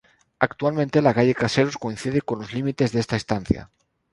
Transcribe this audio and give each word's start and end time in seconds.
Actualmente 0.39 1.03
la 1.03 1.13
calle 1.13 1.35
Caseros 1.35 1.77
coincide 1.77 2.23
con 2.23 2.39
los 2.39 2.53
límites 2.55 2.91
de 2.91 3.01
esta 3.01 3.15
Estancia. 3.17 3.69